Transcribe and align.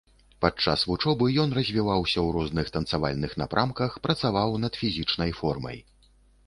Падчас 0.43 0.85
вучобы 0.91 1.25
ён 1.43 1.53
развіваўся 1.57 2.19
ў 2.21 2.29
розных 2.39 2.73
танцавальных 2.79 3.31
напрамках, 3.43 3.91
працаваў 4.09 4.61
над 4.67 4.73
фізічнай 4.85 5.31
формай. 5.45 5.77